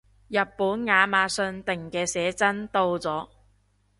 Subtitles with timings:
[0.29, 3.29] 日本亞馬遜訂嘅寫真到咗